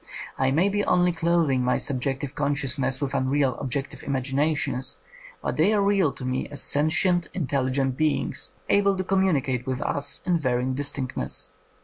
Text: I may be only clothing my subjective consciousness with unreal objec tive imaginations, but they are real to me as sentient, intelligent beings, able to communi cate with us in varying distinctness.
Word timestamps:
I 0.35 0.49
may 0.49 0.67
be 0.67 0.83
only 0.85 1.11
clothing 1.11 1.63
my 1.63 1.77
subjective 1.77 2.33
consciousness 2.33 2.99
with 2.99 3.13
unreal 3.13 3.55
objec 3.59 3.91
tive 3.91 4.01
imaginations, 4.01 4.97
but 5.43 5.57
they 5.57 5.75
are 5.75 5.81
real 5.83 6.11
to 6.13 6.25
me 6.25 6.47
as 6.49 6.59
sentient, 6.59 7.29
intelligent 7.35 7.97
beings, 7.97 8.53
able 8.67 8.97
to 8.97 9.03
communi 9.03 9.43
cate 9.43 9.67
with 9.67 9.79
us 9.79 10.21
in 10.25 10.39
varying 10.39 10.73
distinctness. 10.73 11.51